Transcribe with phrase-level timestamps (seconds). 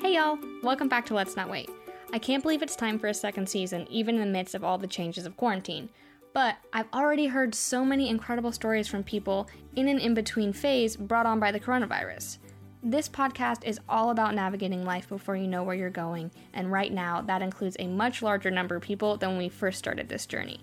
[0.00, 1.70] Hey y'all, welcome back to Let's Not Wait.
[2.12, 4.76] I can't believe it's time for a second season, even in the midst of all
[4.76, 5.88] the changes of quarantine.
[6.34, 10.96] But I've already heard so many incredible stories from people in an in between phase
[10.96, 12.38] brought on by the coronavirus.
[12.82, 16.92] This podcast is all about navigating life before you know where you're going, and right
[16.92, 20.26] now that includes a much larger number of people than when we first started this
[20.26, 20.60] journey.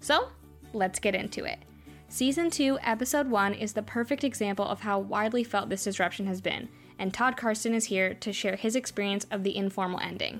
[0.00, 0.28] So,
[0.72, 1.58] let's get into it.
[2.12, 6.42] Season 2, Episode 1 is the perfect example of how widely felt this disruption has
[6.42, 10.38] been, and Todd Carstenn is here to share his experience of the informal ending.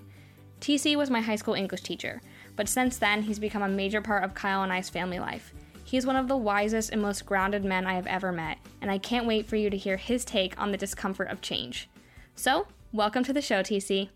[0.61, 2.21] TC was my high school English teacher,
[2.57, 5.55] but since then, he's become a major part of Kyle and I's family life.
[5.83, 8.91] He is one of the wisest and most grounded men I have ever met, and
[8.91, 11.89] I can't wait for you to hear his take on the discomfort of change.
[12.34, 14.11] So, welcome to the show, TC.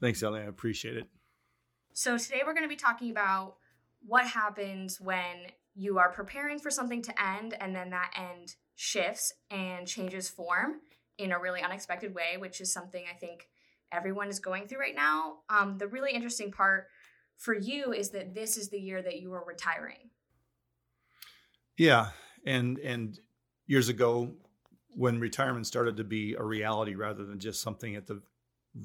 [0.00, 0.40] Thanks, Ellie.
[0.40, 1.04] I appreciate it.
[1.92, 3.56] So, today we're going to be talking about
[4.00, 5.48] what happens when
[5.80, 10.74] you are preparing for something to end and then that end shifts and changes form
[11.16, 13.48] in a really unexpected way, which is something I think
[13.90, 15.38] everyone is going through right now.
[15.48, 16.88] Um, the really interesting part
[17.38, 20.10] for you is that this is the year that you are retiring.
[21.78, 22.08] Yeah,
[22.44, 23.18] and and
[23.66, 24.32] years ago,
[24.94, 28.20] when retirement started to be a reality rather than just something at the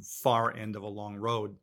[0.02, 1.58] far end of a long road,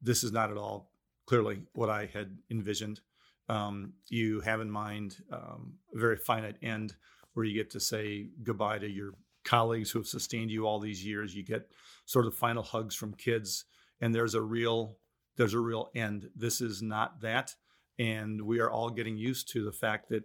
[0.00, 0.92] this is not at all
[1.26, 3.00] clearly what I had envisioned.
[3.48, 6.96] Um, you have in mind um, a very finite end
[7.34, 9.12] where you get to say goodbye to your
[9.44, 11.34] colleagues who have sustained you all these years.
[11.34, 11.70] You get
[12.04, 13.64] sort of final hugs from kids,
[14.00, 14.98] and there's a real
[15.36, 16.28] there's a real end.
[16.34, 17.54] This is not that,
[17.98, 20.24] and we are all getting used to the fact that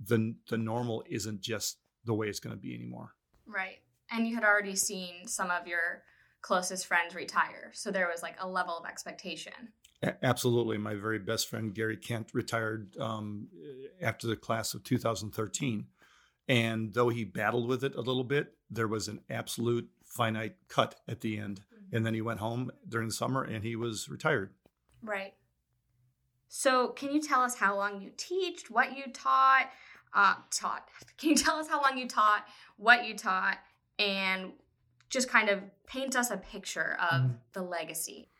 [0.00, 3.14] the the normal isn't just the way it's going to be anymore.
[3.46, 6.02] Right, and you had already seen some of your
[6.40, 9.72] closest friends retire, so there was like a level of expectation.
[10.02, 13.48] A- absolutely, my very best friend Gary Kent retired um,
[14.00, 15.86] after the class of 2013
[16.48, 20.94] and though he battled with it a little bit, there was an absolute finite cut
[21.06, 21.60] at the end.
[21.60, 21.96] Mm-hmm.
[21.96, 24.54] And then he went home during the summer and he was retired.
[25.02, 25.34] Right.
[26.50, 29.68] So, can you tell us how long you teached, what you taught?
[30.14, 30.88] Uh, taught.
[31.18, 32.46] Can you tell us how long you taught,
[32.78, 33.58] what you taught,
[33.98, 34.52] and
[35.10, 37.32] just kind of paint us a picture of mm-hmm.
[37.52, 38.30] the legacy?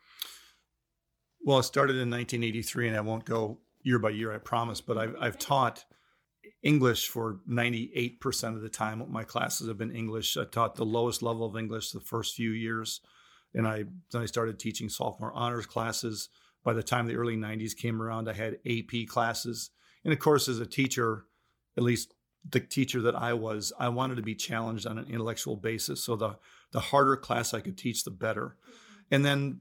[1.41, 4.97] Well, it started in 1983, and I won't go year by year, I promise, but
[4.97, 5.85] I've, I've taught
[6.61, 9.03] English for 98% of the time.
[9.09, 10.35] My classes have been English.
[10.35, 13.01] I taught the lowest level of English the first few years.
[13.53, 16.29] And I then I started teaching sophomore honors classes.
[16.63, 19.71] By the time the early 90s came around, I had AP classes.
[20.03, 21.25] And of course, as a teacher,
[21.77, 22.13] at least
[22.47, 26.03] the teacher that I was, I wanted to be challenged on an intellectual basis.
[26.03, 26.37] So the
[26.71, 28.57] the harder class I could teach, the better.
[28.61, 29.15] Mm-hmm.
[29.15, 29.59] And then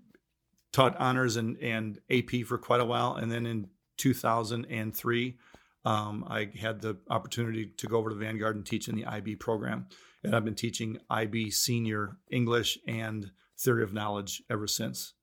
[0.72, 3.14] taught honors and, and AP for quite a while.
[3.14, 5.38] And then in 2003,
[5.84, 9.36] um, I had the opportunity to go over to Vanguard and teach in the IB
[9.36, 9.86] program.
[10.22, 15.14] And I've been teaching IB senior English and theory of knowledge ever since.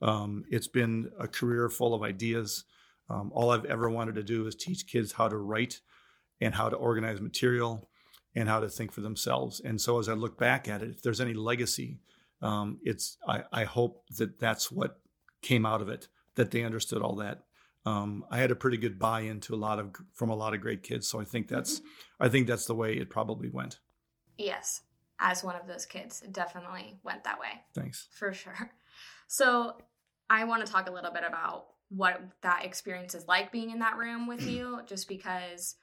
[0.00, 2.64] Um, it's been a career full of ideas.
[3.10, 5.80] Um, all I've ever wanted to do is teach kids how to write
[6.40, 7.88] and how to organize material
[8.34, 9.60] and how to think for themselves.
[9.60, 11.98] And so as I look back at it, if there's any legacy,
[12.44, 15.00] um, it's I, I hope that that's what
[15.42, 17.44] came out of it, that they understood all that
[17.86, 20.60] um, I had a pretty good buy-in to a lot of from a lot of
[20.60, 21.08] great kids.
[21.08, 22.24] So I think that's mm-hmm.
[22.24, 23.78] I think that's the way it probably went.
[24.38, 24.82] Yes,
[25.18, 27.62] as one of those kids, it definitely went that way.
[27.74, 28.70] Thanks for sure.
[29.26, 29.76] So
[30.30, 33.80] I want to talk a little bit about what that experience is like being in
[33.80, 35.76] that room with you, just because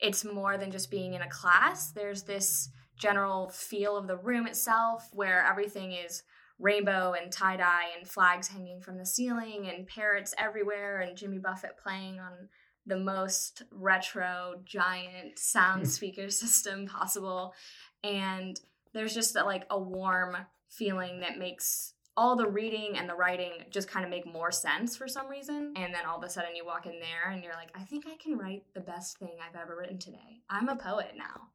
[0.00, 1.92] it's more than just being in a class.
[1.92, 6.22] There's this general feel of the room itself where everything is
[6.58, 11.38] rainbow and tie dye and flags hanging from the ceiling and parrots everywhere and Jimmy
[11.38, 12.48] Buffett playing on
[12.86, 15.88] the most retro giant sound hmm.
[15.88, 17.54] speaker system possible
[18.02, 18.60] and
[18.92, 20.36] there's just a, like a warm
[20.68, 24.96] feeling that makes all the reading and the writing just kind of make more sense
[24.96, 27.54] for some reason and then all of a sudden you walk in there and you're
[27.54, 30.42] like I think I can write the best thing I've ever written today.
[30.48, 31.48] I'm a poet now.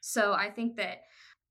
[0.00, 1.02] So I think that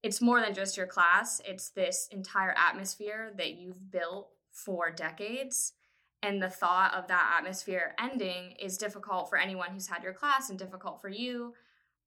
[0.04, 5.74] it's more than just your class, it's this entire atmosphere that you've built for decades.
[6.22, 10.50] And the thought of that atmosphere ending is difficult for anyone who's had your class
[10.50, 11.54] and difficult for you.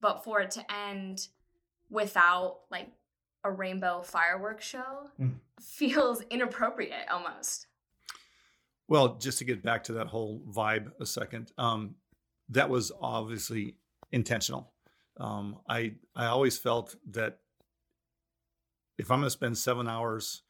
[0.00, 1.29] But for it to end
[1.90, 2.88] without like
[3.44, 5.35] a rainbow fireworks show mm.
[5.61, 7.67] feels inappropriate almost.
[8.88, 11.96] Well, just to get back to that whole vibe a second, um,
[12.49, 13.76] that was obviously
[14.12, 14.73] intentional.
[15.18, 17.38] Um, I I always felt that
[18.98, 20.42] if I'm going to spend seven hours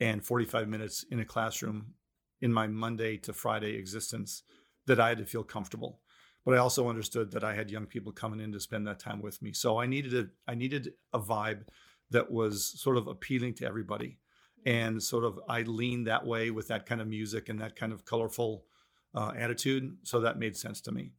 [0.00, 1.94] and 45 minutes in a classroom
[2.40, 4.42] in my Monday to Friday existence,
[4.86, 6.00] that I had to feel comfortable.
[6.44, 9.22] but I also understood that I had young people coming in to spend that time
[9.22, 9.52] with me.
[9.52, 11.62] So I needed a I needed a vibe
[12.10, 14.18] that was sort of appealing to everybody,
[14.66, 17.92] and sort of I leaned that way with that kind of music and that kind
[17.92, 18.66] of colorful
[19.14, 19.96] uh, attitude.
[20.02, 21.12] So that made sense to me.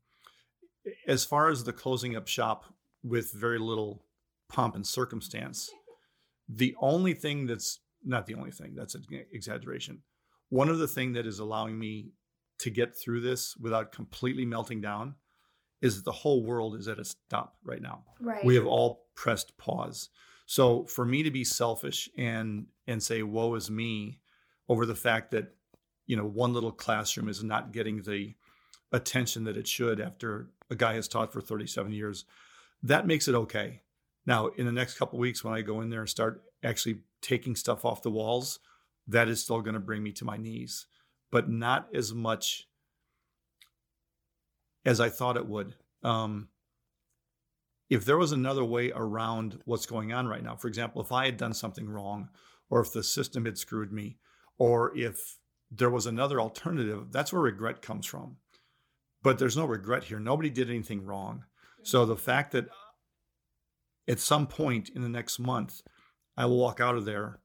[1.07, 2.65] As far as the closing up shop
[3.03, 4.03] with very little
[4.49, 5.69] pomp and circumstance,
[6.47, 10.01] the only thing that's not the only thing that's an exaggeration.
[10.49, 12.11] One of the things that is allowing me
[12.59, 15.15] to get through this without completely melting down
[15.81, 18.03] is that the whole world is at a stop right now.
[18.19, 18.45] Right.
[18.45, 20.09] We have all pressed pause.
[20.45, 24.19] So for me to be selfish and and say woe is me
[24.69, 25.55] over the fact that
[26.05, 28.35] you know one little classroom is not getting the
[28.91, 32.25] attention that it should after a guy has taught for 37 years,
[32.83, 33.81] that makes it okay.
[34.25, 37.55] Now, in the next couple weeks when I go in there and start actually taking
[37.55, 38.59] stuff off the walls,
[39.07, 40.87] that is still going to bring me to my knees
[41.35, 42.67] but not as much
[44.85, 45.75] as I thought it would.
[46.01, 46.47] Um,
[47.89, 51.25] if there was another way around what's going on right now, for example, if I
[51.25, 52.29] had done something wrong,
[52.69, 54.17] or if the system had screwed me,
[54.57, 55.37] or if
[55.69, 58.37] there was another alternative, that's where regret comes from.
[59.25, 60.19] But there's no regret here.
[60.19, 61.43] Nobody did anything wrong.
[61.83, 62.67] So the fact that
[64.07, 65.81] at some point in the next month,
[66.37, 67.39] I will walk out of there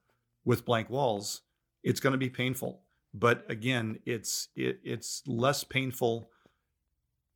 [0.45, 1.41] with blank walls,
[1.83, 2.83] it's going to be painful
[3.13, 6.29] but again, it's it, it's less painful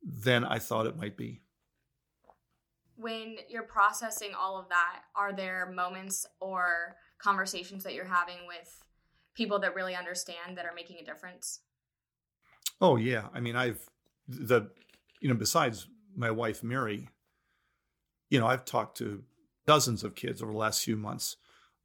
[0.02, 1.42] than I thought it might be.
[2.96, 8.82] When you're processing all of that, are there moments or conversations that you're having with
[9.34, 11.60] people that really understand that are making a difference?
[12.80, 13.86] Oh yeah, I mean, I've
[14.28, 14.70] the
[15.20, 17.08] you know besides my wife Mary,
[18.30, 19.22] you know, I've talked to
[19.66, 21.36] dozens of kids over the last few months,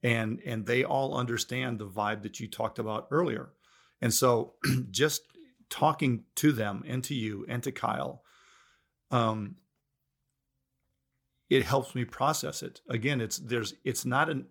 [0.04, 3.52] and and they all understand the vibe that you talked about earlier
[4.02, 4.54] and so
[4.92, 5.22] just
[5.70, 8.24] talking to them and to you and to Kyle,
[9.12, 9.56] um,
[11.50, 12.82] it helps me process it.
[12.90, 14.48] Again, it's there's it's not an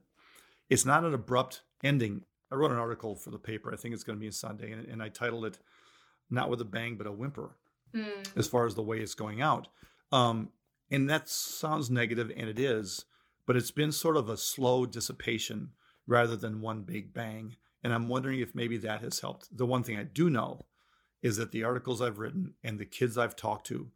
[0.68, 2.22] it's not an abrupt ending.
[2.52, 3.72] I wrote an article for the paper.
[3.72, 5.58] I think it's going to be a Sunday, and, and I titled it
[6.28, 7.56] "Not with a Bang, but a Whimper,"
[7.94, 8.36] mm.
[8.36, 9.68] as far as the way it's going out.
[10.12, 10.50] Um,
[10.90, 13.04] and that sounds negative, and it is,
[13.46, 15.70] but it's been sort of a slow dissipation
[16.06, 17.56] rather than one big bang.
[17.82, 19.56] And I'm wondering if maybe that has helped.
[19.56, 20.66] The one thing I do know
[21.22, 23.90] is that the articles I've written and the kids I've talked to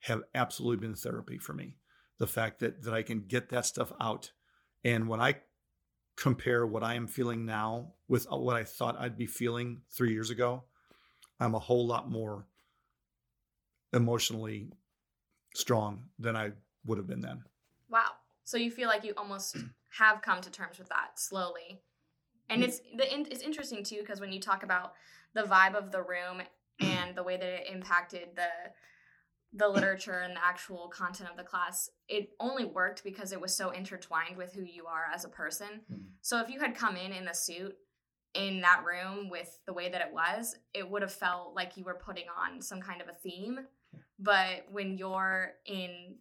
[0.00, 1.78] have absolutely been therapy for me.
[2.18, 4.32] The fact that that I can get that stuff out.
[4.84, 5.36] And when I
[6.16, 10.30] compare what I am feeling now with what I thought I'd be feeling 3 years
[10.30, 10.64] ago,
[11.40, 12.46] I'm a whole lot more
[13.94, 14.68] emotionally
[15.54, 16.52] strong than I
[16.84, 17.44] would have been then.
[17.88, 18.10] Wow.
[18.44, 19.56] So you feel like you almost
[19.98, 21.80] have come to terms with that slowly
[22.50, 24.94] and it's the it's interesting too because when you talk about
[25.34, 26.42] the vibe of the room
[26.80, 28.48] and the way that it impacted the
[29.56, 33.56] the literature and the actual content of the class it only worked because it was
[33.56, 36.02] so intertwined with who you are as a person mm-hmm.
[36.22, 37.76] so if you had come in in the suit
[38.34, 41.84] in that room with the way that it was it would have felt like you
[41.84, 43.60] were putting on some kind of a theme
[44.24, 46.16] but when you're in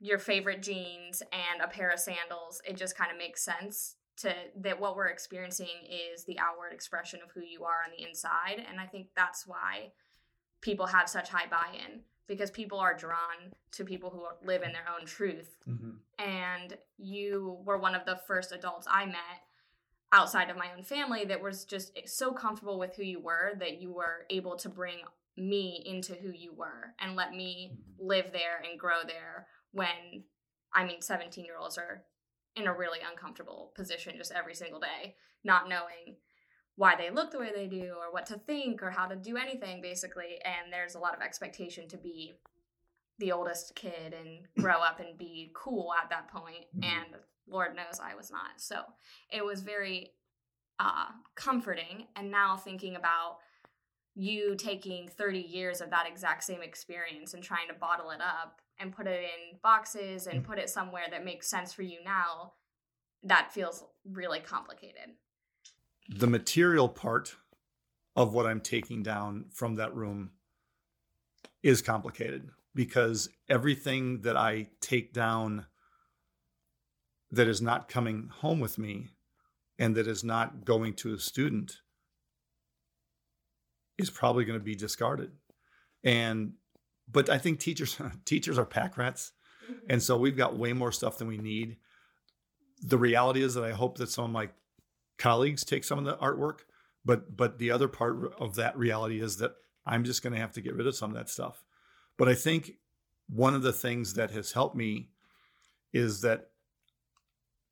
[0.00, 4.32] your favorite jeans and a pair of sandals it just kind of makes sense to
[4.56, 5.66] that what we're experiencing
[6.12, 9.46] is the outward expression of who you are on the inside and i think that's
[9.46, 9.90] why
[10.60, 14.86] people have such high buy-in because people are drawn to people who live in their
[14.98, 15.90] own truth mm-hmm.
[16.18, 19.44] and you were one of the first adults i met
[20.12, 23.82] outside of my own family that was just so comfortable with who you were that
[23.82, 24.98] you were able to bring
[25.36, 30.22] me into who you were and let me live there and grow there when
[30.72, 32.04] i mean 17 year olds are
[32.56, 36.16] in a really uncomfortable position just every single day, not knowing
[36.76, 39.36] why they look the way they do or what to think or how to do
[39.36, 40.38] anything basically.
[40.44, 42.34] And there's a lot of expectation to be
[43.18, 46.82] the oldest kid and grow up and be cool at that point mm-hmm.
[46.82, 48.52] and lord knows i was not.
[48.56, 48.80] So
[49.30, 50.12] it was very
[50.80, 52.06] uh, comforting.
[52.16, 53.38] And now thinking about
[54.14, 58.60] you taking 30 years of that exact same experience and trying to bottle it up
[58.78, 60.46] and put it in boxes and mm.
[60.46, 62.52] put it somewhere that makes sense for you now,
[63.22, 65.14] that feels really complicated.
[66.08, 67.36] The material part
[68.14, 70.30] of what I'm taking down from that room
[71.62, 75.66] is complicated because everything that I take down
[77.30, 79.08] that is not coming home with me
[79.78, 81.78] and that is not going to a student
[83.98, 85.30] is probably going to be discarded.
[86.02, 86.54] And
[87.10, 89.32] but I think teachers teachers are pack rats,
[89.64, 89.86] mm-hmm.
[89.90, 91.76] and so we've got way more stuff than we need.
[92.82, 94.50] The reality is that I hope that some of my
[95.18, 96.60] colleagues take some of the artwork,
[97.04, 99.52] but but the other part of that reality is that
[99.86, 101.64] I'm just going to have to get rid of some of that stuff.
[102.16, 102.72] But I think
[103.28, 105.08] one of the things that has helped me
[105.92, 106.48] is that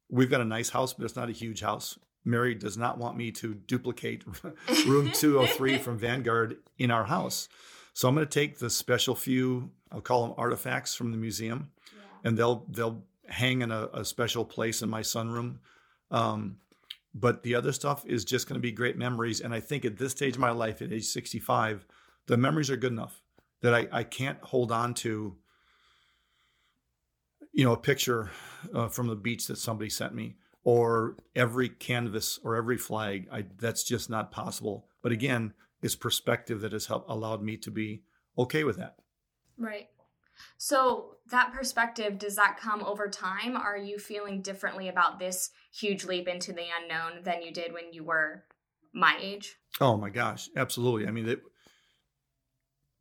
[0.08, 1.98] we've got a nice house, but it's not a huge house.
[2.24, 4.24] Mary does not want me to duplicate
[4.86, 7.48] room 203 from Vanguard in our house.
[7.94, 11.70] So I'm going to take the special few, I'll call them artifacts from the museum,
[11.92, 12.28] yeah.
[12.28, 15.58] and they'll they'll hang in a, a, special place in my sunroom.
[16.10, 16.58] Um,
[17.14, 19.40] but the other stuff is just going to be great memories.
[19.40, 21.86] And I think at this stage of my life, at age 65,
[22.26, 23.22] the memories are good enough
[23.60, 25.36] that I, I can't hold on to,
[27.52, 28.30] you know, a picture
[28.74, 33.28] uh, from the beach that somebody sent me or every canvas or every flag.
[33.32, 34.86] I, that's just not possible.
[35.02, 38.02] But again, it's perspective that has helped allowed me to be
[38.38, 38.96] okay with that.
[39.58, 39.88] Right.
[40.56, 43.56] So that perspective, does that come over time?
[43.56, 47.92] Are you feeling differently about this huge leap into the unknown than you did when
[47.92, 48.44] you were
[48.92, 49.56] my age?
[49.80, 51.06] Oh my gosh, absolutely.
[51.06, 51.42] I mean, it,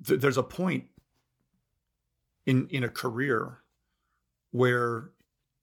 [0.05, 0.85] th- there's a point
[2.45, 3.59] in in a career
[4.51, 5.11] where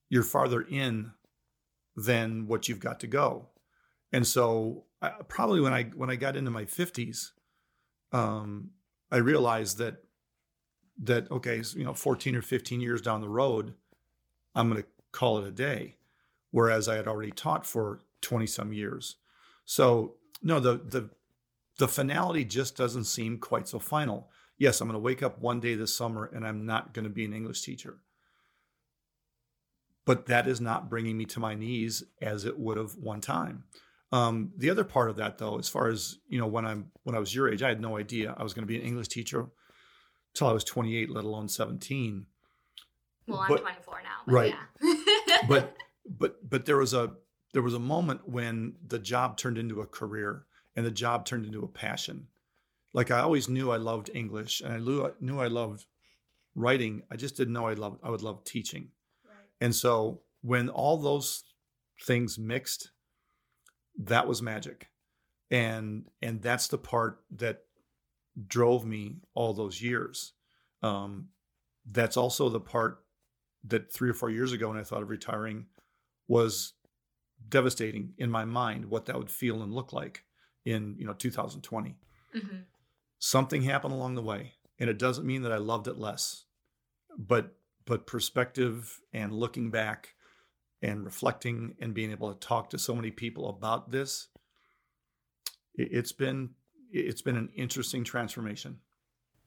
[0.08, 1.12] you're farther in
[1.98, 3.48] than what you've got to go.
[4.12, 7.32] And so I, probably when I when I got into my 50s,
[8.12, 8.70] um,
[9.10, 10.04] I realized that
[11.02, 13.74] that okay, you know, 14 or 15 years down the road,
[14.54, 15.96] I'm going to call it a day,
[16.50, 19.16] whereas I had already taught for 20 some years.
[19.64, 21.10] So no, the the
[21.78, 24.30] the finality just doesn't seem quite so final.
[24.56, 27.10] Yes, I'm going to wake up one day this summer and I'm not going to
[27.10, 27.98] be an English teacher
[30.08, 33.64] but that is not bringing me to my knees as it would have one time.
[34.10, 37.14] Um, the other part of that, though, as far as you know, when I'm when
[37.14, 39.08] I was your age, I had no idea I was going to be an English
[39.08, 39.50] teacher
[40.32, 42.24] till I was 28, let alone 17.
[43.26, 44.54] Well, I'm 24 now, but right?
[44.80, 45.36] Yeah.
[45.46, 45.76] but
[46.18, 47.12] but but there was a
[47.52, 51.44] there was a moment when the job turned into a career and the job turned
[51.44, 52.28] into a passion.
[52.94, 55.84] Like I always knew I loved English and I knew knew I loved
[56.54, 57.02] writing.
[57.10, 58.88] I just didn't know I loved I would love teaching.
[59.60, 61.44] And so when all those
[62.02, 62.90] things mixed,
[63.98, 64.88] that was magic.
[65.50, 67.62] And and that's the part that
[68.46, 70.34] drove me all those years.
[70.82, 71.28] Um,
[71.90, 73.02] that's also the part
[73.64, 75.66] that three or four years ago when I thought of retiring
[76.28, 76.74] was
[77.48, 80.24] devastating in my mind what that would feel and look like
[80.64, 81.94] in you know 2020
[82.36, 82.56] mm-hmm.
[83.18, 86.44] something happened along the way and it doesn't mean that i loved it less
[87.16, 87.54] but
[87.88, 90.14] but perspective and looking back
[90.82, 94.28] and reflecting and being able to talk to so many people about this
[95.74, 96.50] it's been
[96.90, 98.78] it's been an interesting transformation.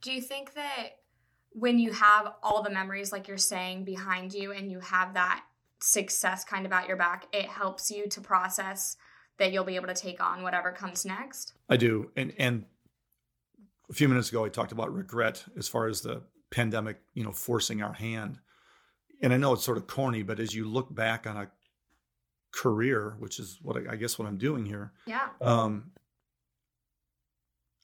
[0.01, 0.89] Do you think that
[1.51, 5.43] when you have all the memories like you're saying behind you and you have that
[5.81, 8.95] success kind of at your back it helps you to process
[9.39, 11.53] that you'll be able to take on whatever comes next?
[11.69, 12.11] I do.
[12.15, 12.65] And and
[13.89, 17.31] a few minutes ago i talked about regret as far as the pandemic, you know,
[17.31, 18.39] forcing our hand.
[19.21, 21.49] And I know it's sort of corny, but as you look back on a
[22.51, 25.91] career, which is what I, I guess what I'm doing here, yeah, um,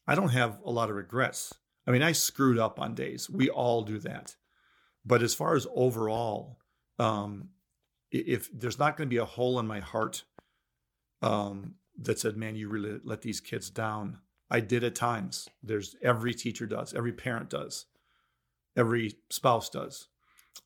[0.05, 1.53] I don't have a lot of regrets.
[1.85, 3.29] I mean, I screwed up on days.
[3.29, 4.35] We all do that.
[5.05, 6.59] But as far as overall,
[6.99, 7.49] um,
[8.11, 10.23] if there's not going to be a hole in my heart
[11.21, 14.19] um, that said, "Man, you really let these kids down,"
[14.49, 15.47] I did at times.
[15.63, 17.85] There's every teacher does, every parent does
[18.77, 20.07] every spouse does.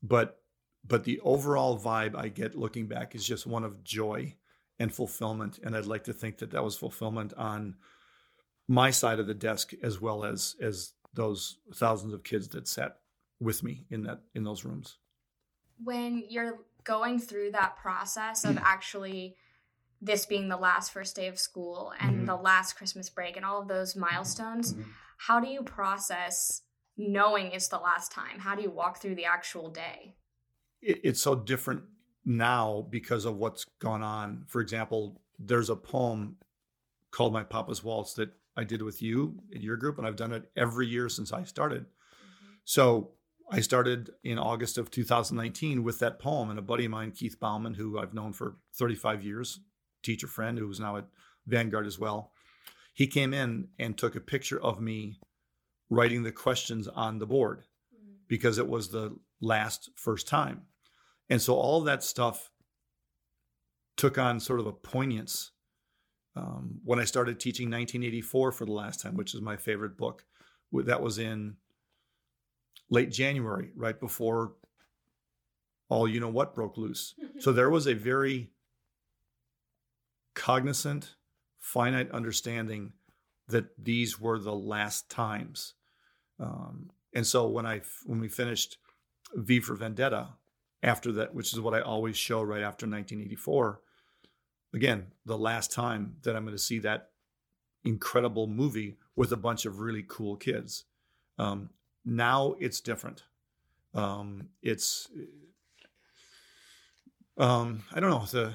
[0.02, 0.38] But
[0.86, 4.36] but the overall vibe I get looking back is just one of joy
[4.78, 7.76] and fulfillment and I'd like to think that that was fulfillment on
[8.68, 12.98] my side of the desk as well as as those thousands of kids that sat
[13.40, 14.98] with me in that in those rooms.
[15.82, 19.36] When you're going through that process of actually
[20.00, 22.24] this being the last first day of school and mm-hmm.
[22.26, 24.82] the last Christmas break and all of those milestones, mm-hmm.
[25.16, 26.62] how do you process
[26.96, 28.38] knowing it's the last time?
[28.38, 30.14] How do you walk through the actual day?
[30.80, 31.82] It, it's so different
[32.24, 34.44] now because of what's gone on.
[34.48, 36.36] For example, there's a poem
[37.10, 40.32] called My Papa's Waltz that I did with you in your group, and I've done
[40.32, 41.84] it every year since I started.
[41.84, 42.52] Mm-hmm.
[42.64, 43.12] So
[43.50, 47.38] I started in August of 2019 with that poem, and a buddy of mine, Keith
[47.40, 49.60] Bauman, who I've known for 35 years,
[50.02, 51.06] teacher friend who was now at
[51.46, 52.32] Vanguard as well,
[52.94, 55.18] he came in and took a picture of me
[55.92, 57.58] writing the questions on the board
[57.94, 58.14] mm-hmm.
[58.26, 60.62] because it was the last first time.
[61.28, 62.50] And so all of that stuff
[63.96, 65.52] took on sort of a poignance
[66.34, 70.24] um, when I started teaching 1984 for the last time, which is my favorite book.
[70.72, 71.56] That was in
[72.88, 74.54] late January, right before
[75.90, 77.14] all you know what broke loose.
[77.38, 78.50] so there was a very
[80.34, 81.16] cognizant,
[81.58, 82.94] finite understanding
[83.48, 85.74] that these were the last times
[86.42, 88.78] um, And so when I when we finished
[89.34, 90.30] V for Vendetta
[90.82, 93.80] after that, which is what I always show right after 1984,
[94.74, 97.10] again, the last time that I'm going to see that
[97.84, 100.84] incredible movie with a bunch of really cool kids.
[101.38, 101.70] Um,
[102.04, 103.22] now it's different.
[103.94, 105.08] Um, it's
[107.38, 108.54] um, I don't know the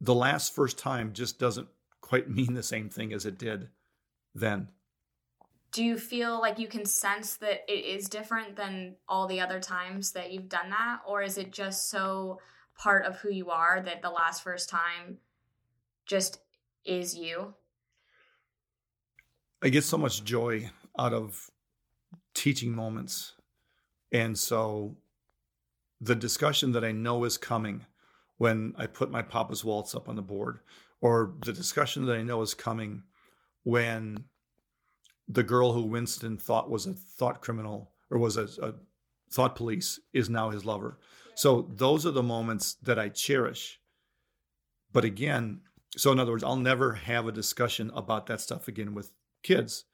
[0.00, 1.68] the last first time just doesn't
[2.00, 3.68] quite mean the same thing as it did
[4.34, 4.68] then.
[5.72, 9.60] Do you feel like you can sense that it is different than all the other
[9.60, 11.00] times that you've done that?
[11.06, 12.40] Or is it just so
[12.76, 15.18] part of who you are that the last first time
[16.06, 16.40] just
[16.84, 17.54] is you?
[19.62, 21.50] I get so much joy out of
[22.32, 23.34] teaching moments.
[24.12, 24.96] And so
[26.00, 27.84] the discussion that I know is coming
[28.38, 30.60] when I put my Papa's Waltz up on the board,
[31.00, 33.02] or the discussion that I know is coming
[33.64, 34.24] when
[35.28, 38.74] the girl who Winston thought was a thought criminal or was a, a
[39.30, 40.98] thought police is now his lover.
[41.34, 43.80] So those are the moments that I cherish.
[44.92, 45.60] But again,
[45.96, 49.84] so in other words, I'll never have a discussion about that stuff again with kids.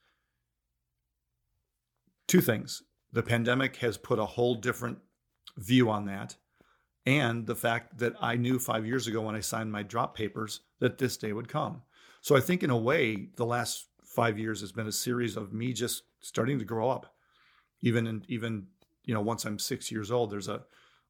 [2.26, 2.82] Two things.
[3.12, 4.98] The pandemic has put a whole different
[5.58, 6.36] view on that
[7.06, 10.60] and the fact that I knew five years ago when I signed my drop papers
[10.80, 11.82] that this day would come.
[12.22, 15.52] So I think, in a way, the last five years has been a series of
[15.52, 17.14] me just starting to grow up.
[17.82, 18.66] Even in, even
[19.04, 20.62] you know, once I'm six years old, there's a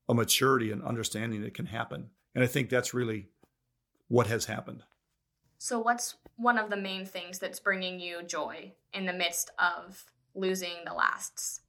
[0.08, 3.28] a maturity and understanding that can happen, and I think that's really
[4.08, 4.82] what has happened.
[5.58, 10.04] So, what's one of the main things that's bringing you joy in the midst of
[10.34, 11.61] losing the lasts?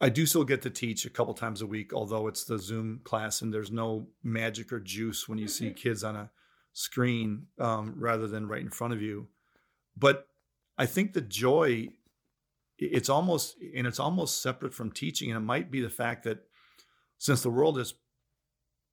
[0.00, 3.00] I do still get to teach a couple times a week, although it's the Zoom
[3.04, 5.74] class and there's no magic or juice when you see mm-hmm.
[5.74, 6.30] kids on a
[6.72, 9.28] screen um, rather than right in front of you.
[9.96, 10.26] But
[10.76, 11.88] I think the joy,
[12.78, 15.30] it's almost, and it's almost separate from teaching.
[15.30, 16.38] And it might be the fact that
[17.18, 17.94] since the world has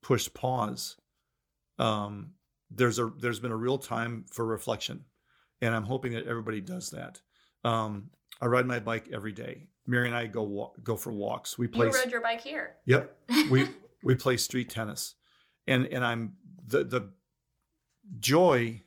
[0.02, 0.98] pushed pause,
[1.80, 2.32] um,
[2.70, 5.04] there's a there's been a real time for reflection,
[5.62, 7.22] and I'm hoping that everybody does that.
[7.64, 9.68] Um, I ride my bike every day.
[9.88, 11.58] Mary and I go walk, go for walks.
[11.58, 11.88] We play.
[11.88, 12.76] You rode your bike here.
[12.86, 13.16] Yep.
[13.50, 13.68] We
[14.04, 15.16] we play street tennis,
[15.68, 16.34] and and I'm
[16.66, 17.10] the the
[18.20, 18.84] joy.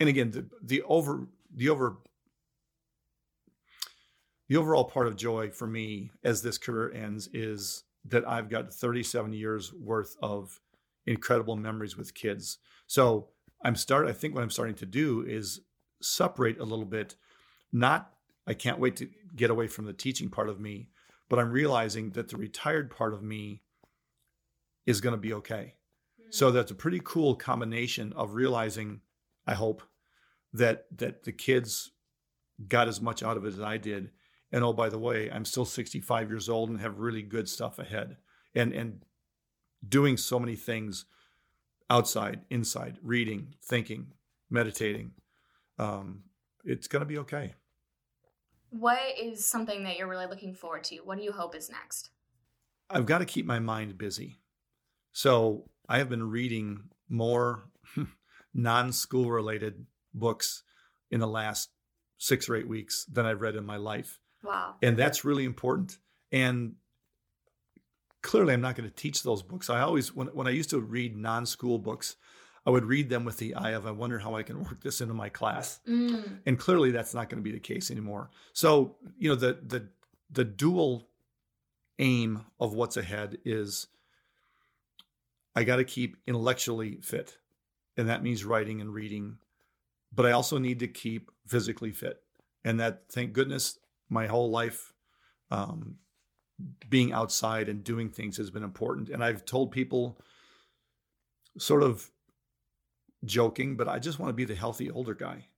[0.00, 1.96] And again, the the over the over
[4.48, 8.72] the overall part of joy for me as this career ends is that I've got
[8.72, 10.60] 37 years worth of
[11.06, 12.58] incredible memories with kids.
[12.86, 13.28] So
[13.64, 14.06] I'm start.
[14.06, 15.60] I think what I'm starting to do is
[16.00, 17.16] separate a little bit
[17.72, 18.12] not,
[18.46, 20.88] I can't wait to get away from the teaching part of me,
[21.28, 23.62] but I'm realizing that the retired part of me
[24.86, 25.74] is going to be okay.
[26.20, 26.30] Mm-hmm.
[26.30, 29.00] So that's a pretty cool combination of realizing,
[29.48, 29.82] I hope,
[30.52, 31.90] that that the kids
[32.68, 34.10] got as much out of it as I did.
[34.52, 37.78] And oh, by the way, I'm still 65 years old and have really good stuff
[37.78, 38.18] ahead.
[38.54, 39.04] And and
[39.86, 41.06] doing so many things
[41.90, 44.08] outside, inside, reading, thinking,
[44.50, 45.12] meditating,
[45.78, 46.24] um,
[46.64, 47.54] it's going to be okay.
[48.70, 50.96] What is something that you're really looking forward to?
[50.98, 52.10] What do you hope is next?
[52.90, 54.40] I've got to keep my mind busy.
[55.12, 57.64] So I have been reading more
[58.54, 60.62] non school related books
[61.10, 61.70] in the last
[62.18, 64.20] six or eight weeks than I've read in my life.
[64.42, 64.74] Wow.
[64.82, 65.98] And that's really important.
[66.32, 66.74] And
[68.22, 69.70] clearly, I'm not going to teach those books.
[69.70, 72.16] I always, when, when I used to read non school books,
[72.66, 75.00] I would read them with the eye of, I wonder how I can work this
[75.00, 75.80] into my class.
[75.88, 76.40] Mm.
[76.44, 78.30] And clearly that's not going to be the case anymore.
[78.52, 79.88] So, you know, the, the,
[80.30, 81.08] the dual
[81.98, 83.86] aim of what's ahead is
[85.56, 87.38] I got to keep intellectually fit.
[87.98, 89.36] And that means writing and reading.
[90.12, 92.22] But I also need to keep physically fit.
[92.64, 94.94] And that, thank goodness, my whole life,
[95.50, 95.96] um,
[96.88, 99.10] being outside and doing things has been important.
[99.10, 100.18] And I've told people
[101.58, 102.10] sort of
[103.24, 105.48] joking, but I just want to be the healthy older guy.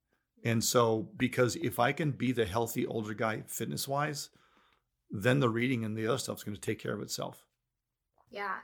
[0.45, 4.31] And so, because if I can be the healthy older guy fitness wise,
[5.11, 7.45] then the reading and the other stuff is going to take care of itself.
[8.31, 8.57] Yeah.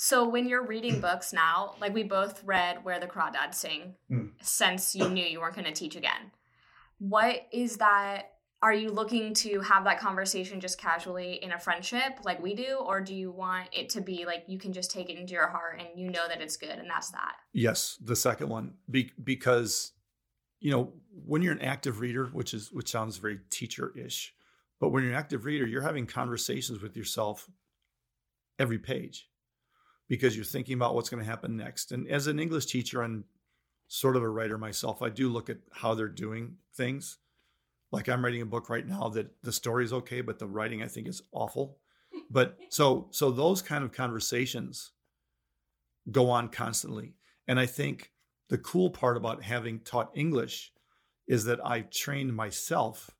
[0.00, 4.30] So when you're reading books now, like we both read Where the Crawdads Sing, mm.
[4.40, 6.30] since you knew you weren't going to teach again,
[6.98, 8.30] what is that
[8.62, 12.78] are you looking to have that conversation just casually in a friendship like we do
[12.84, 15.46] or do you want it to be like you can just take it into your
[15.46, 17.36] heart and you know that it's good and that's that?
[17.52, 19.92] Yes the second one be- because
[20.58, 20.92] you know
[21.24, 24.34] when you're an active reader which is which sounds very teacher-ish
[24.80, 27.48] but when you're an active reader you're having conversations with yourself
[28.58, 29.27] every page
[30.08, 33.24] because you're thinking about what's going to happen next and as an english teacher and
[33.88, 37.18] sort of a writer myself i do look at how they're doing things
[37.90, 40.82] Like I'm writing a book right now that the story is okay, but the writing
[40.82, 41.78] I think is awful.
[42.30, 44.92] But so so those kind of conversations
[46.10, 47.14] go on constantly.
[47.46, 48.12] And I think
[48.48, 50.72] the cool part about having taught English
[51.26, 53.10] is that I've trained myself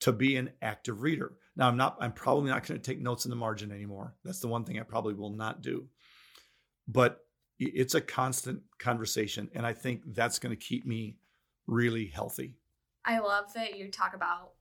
[0.00, 1.32] to be an active reader.
[1.56, 4.14] Now I'm not I'm probably not going to take notes in the margin anymore.
[4.24, 5.88] That's the one thing I probably will not do.
[6.86, 7.18] But
[7.58, 11.16] it's a constant conversation and I think that's going to keep me
[11.66, 12.54] really healthy.
[13.04, 14.52] I love that you talk about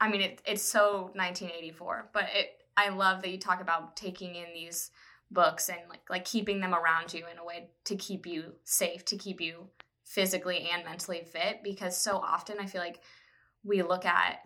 [0.00, 4.34] I mean it, it's so 1984, but it I love that you talk about taking
[4.36, 4.90] in these
[5.30, 9.04] books and like like keeping them around you in a way to keep you safe,
[9.06, 9.68] to keep you
[10.04, 13.00] physically and mentally fit because so often I feel like
[13.64, 14.38] we look at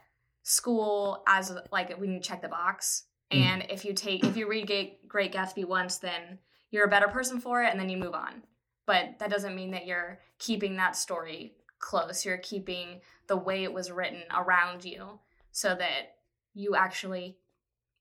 [0.51, 3.41] school as like when you check the box mm.
[3.41, 4.71] and if you take if you read
[5.09, 6.39] Great Gatsby once then
[6.71, 8.43] you're a better person for it and then you move on.
[8.87, 12.25] But that doesn't mean that you're keeping that story close.
[12.25, 15.21] You're keeping the way it was written around you
[15.53, 16.17] so that
[16.55, 17.39] you actually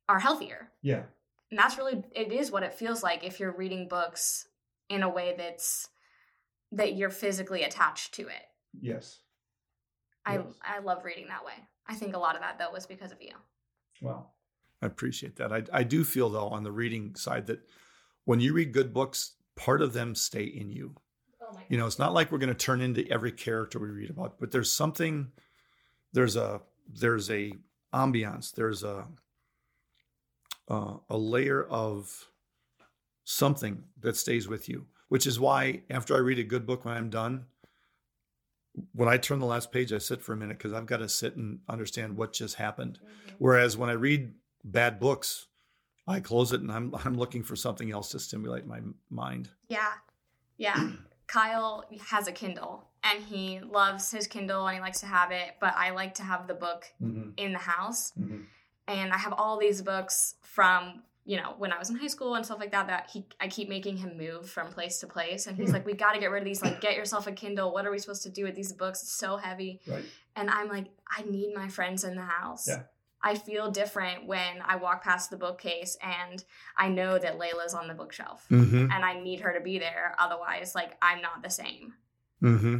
[0.08, 0.70] are healthier.
[0.82, 1.04] Yeah
[1.52, 4.48] and that's really it is what it feels like if you're reading books
[4.90, 5.90] in a way that's
[6.72, 8.48] that you're physically attached to it
[8.80, 9.20] yes
[10.26, 10.46] i yes.
[10.64, 11.54] i love reading that way
[11.90, 13.34] i think a lot of that though was because of you.
[14.02, 14.34] Well
[14.82, 15.52] i appreciate that.
[15.52, 17.60] I, I do feel though on the reading side that
[18.26, 20.96] when you read good books part of them stay in you.
[21.42, 24.10] Oh you know it's not like we're going to turn into every character we read
[24.10, 25.32] about but there's something
[26.14, 27.54] there's a there's a
[27.94, 29.06] ambiance there's a
[30.70, 32.30] uh, a layer of
[33.24, 36.96] something that stays with you, which is why after I read a good book when
[36.96, 37.46] I'm done,
[38.94, 41.10] when I turn the last page, I sit for a minute because I've got to
[41.10, 43.00] sit and understand what just happened.
[43.02, 43.36] Mm-hmm.
[43.40, 45.48] Whereas when I read bad books,
[46.08, 48.80] I close it and I'm I'm looking for something else to stimulate my
[49.10, 49.50] mind.
[49.68, 49.92] Yeah.
[50.58, 50.92] Yeah.
[51.28, 55.56] Kyle has a Kindle and he loves his Kindle and he likes to have it,
[55.62, 57.32] but I like to have the book mm-hmm.
[57.38, 58.14] in the house.
[58.20, 58.42] Mm-hmm
[58.90, 62.34] and I have all these books from you know when I was in high school
[62.34, 65.46] and stuff like that that he I keep making him move from place to place
[65.46, 65.76] and he's hmm.
[65.76, 67.92] like we got to get rid of these like get yourself a Kindle what are
[67.92, 70.04] we supposed to do with these books it's so heavy right.
[70.36, 72.82] and I'm like I need my friends in the house yeah.
[73.22, 76.44] I feel different when I walk past the bookcase and
[76.76, 78.92] I know that Layla's on the bookshelf mm-hmm.
[78.92, 81.94] and I need her to be there otherwise like I'm not the same
[82.42, 82.80] mm-hmm.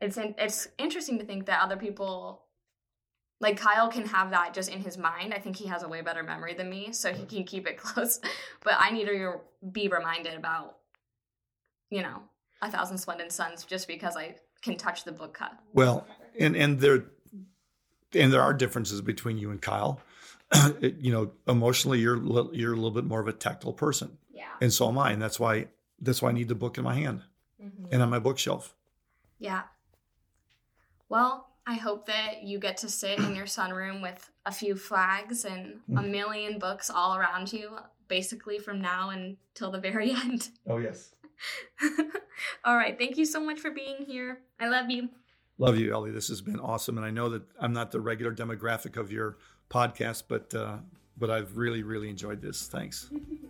[0.00, 2.47] it's in, it's interesting to think that other people
[3.40, 5.32] like Kyle can have that just in his mind.
[5.32, 7.76] I think he has a way better memory than me, so he can keep it
[7.78, 8.20] close.
[8.64, 10.76] But I need to be reminded about,
[11.90, 12.22] you know,
[12.60, 15.52] a thousand splendid suns just because I can touch the book cut.
[15.72, 16.06] Well,
[16.38, 17.04] and and there
[18.14, 20.00] and there are differences between you and Kyle.
[20.80, 22.16] it, you know, emotionally, you're
[22.52, 24.18] you're a little bit more of a tactile person.
[24.30, 24.46] Yeah.
[24.60, 25.66] And so am I, and that's why
[26.00, 27.22] that's why I need the book in my hand
[27.62, 27.86] mm-hmm.
[27.92, 28.74] and on my bookshelf.
[29.38, 29.62] Yeah.
[31.08, 35.44] Well, I hope that you get to sit in your sunroom with a few flags
[35.44, 36.10] and a mm.
[36.10, 37.76] million books all around you,
[38.08, 40.48] basically from now until the very end.
[40.66, 41.14] Oh, yes.
[42.64, 42.98] all right.
[42.98, 44.38] Thank you so much for being here.
[44.58, 45.10] I love you.
[45.58, 46.10] Love you, Ellie.
[46.10, 46.96] This has been awesome.
[46.96, 49.36] And I know that I'm not the regular demographic of your
[49.68, 50.78] podcast, but uh,
[51.18, 52.66] but I've really, really enjoyed this.
[52.66, 53.10] Thanks.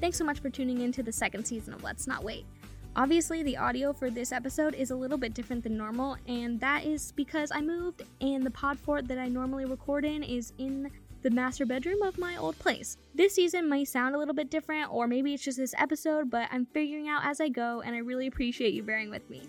[0.00, 2.46] Thanks so much for tuning in to the second season of Let's Not Wait.
[2.94, 6.84] Obviously, the audio for this episode is a little bit different than normal, and that
[6.84, 10.90] is because I moved and the pod fort that I normally record in is in
[11.22, 12.96] the master bedroom of my old place.
[13.12, 16.48] This season might sound a little bit different, or maybe it's just this episode, but
[16.52, 19.42] I'm figuring out as I go, and I really appreciate you bearing with me.